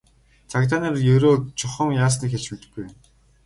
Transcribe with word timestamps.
Цагдаа 0.51 0.79
нар 0.83 0.95
Ерөөг 1.13 1.41
чухам 1.59 1.89
яасныг 2.03 2.29
хэлж 2.31 2.45
мэдэхгүй 2.51 2.81
байна. 2.85 2.99